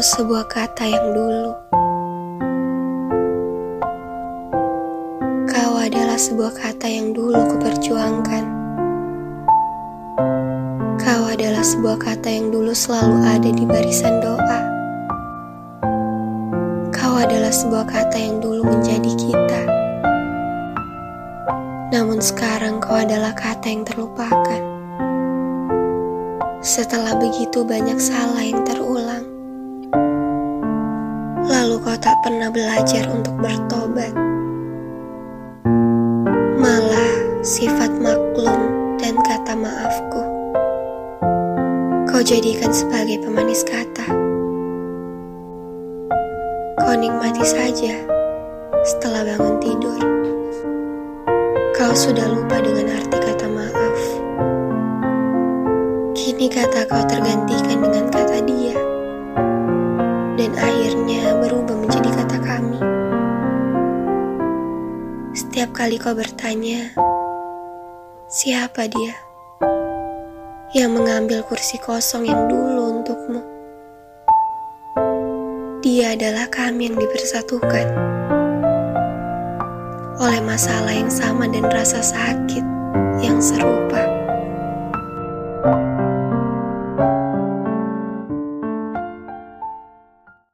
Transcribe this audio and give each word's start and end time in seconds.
sebuah 0.00 0.48
kata 0.48 0.88
yang 0.88 1.06
dulu. 1.12 1.52
Kau 5.44 5.74
adalah 5.76 6.16
sebuah 6.16 6.56
kata 6.56 6.86
yang 6.88 7.12
dulu 7.12 7.36
kuperjuangkan. 7.36 8.44
Kau 10.96 11.22
adalah 11.28 11.60
sebuah 11.60 12.00
kata 12.00 12.28
yang 12.32 12.48
dulu 12.48 12.72
selalu 12.72 13.16
ada 13.28 13.50
di 13.52 13.64
barisan 13.68 14.24
doa. 14.24 14.60
Kau 16.96 17.20
adalah 17.20 17.52
sebuah 17.52 17.84
kata 17.84 18.16
yang 18.16 18.40
dulu 18.40 18.64
menjadi 18.64 19.12
kita. 19.20 19.62
Namun 21.92 22.24
sekarang 22.24 22.80
kau 22.80 22.96
adalah 22.96 23.36
kata 23.36 23.68
yang 23.68 23.84
terlupakan. 23.84 24.62
Setelah 26.64 27.20
begitu 27.20 27.68
banyak 27.68 28.00
salah 28.00 28.40
yang 28.40 28.64
terulang, 28.64 29.29
lalu 31.70 31.86
kau 31.86 31.98
tak 32.02 32.18
pernah 32.26 32.50
belajar 32.50 33.06
untuk 33.14 33.30
bertobat. 33.38 34.10
Malah 36.58 37.14
sifat 37.46 37.94
maklum 37.94 38.98
dan 38.98 39.14
kata 39.22 39.54
maafku, 39.54 40.22
kau 42.10 42.22
jadikan 42.26 42.74
sebagai 42.74 43.22
pemanis 43.22 43.62
kata. 43.62 44.02
Kau 46.74 46.94
nikmati 46.98 47.46
saja 47.46 48.02
setelah 48.82 49.22
bangun 49.22 49.62
tidur. 49.62 50.02
Kau 51.78 51.94
sudah 51.94 52.26
lupa 52.34 52.58
dengan 52.66 52.98
arti 52.98 53.14
kata 53.14 53.46
maaf. 53.46 53.98
Kini 56.18 56.50
kata 56.50 56.82
kau 56.90 57.06
tergantikan 57.06 57.78
dengan 57.78 58.10
kata 58.10 58.42
dia. 58.42 58.89
Setiap 65.40 65.72
kali 65.72 65.96
kau 65.96 66.12
bertanya, 66.12 66.92
siapa 68.28 68.84
dia 68.92 69.16
yang 70.76 70.92
mengambil 70.92 71.40
kursi 71.48 71.80
kosong 71.80 72.28
yang 72.28 72.44
dulu 72.44 73.00
untukmu? 73.00 73.40
Dia 75.80 76.12
adalah 76.12 76.44
kami 76.52 76.92
yang 76.92 77.00
dipersatukan 77.00 77.88
oleh 80.20 80.40
masalah 80.44 80.92
yang 80.92 81.08
sama 81.08 81.48
dan 81.48 81.64
rasa 81.72 82.04
sakit 82.04 82.64
yang 83.24 83.40
serupa. 83.40 83.99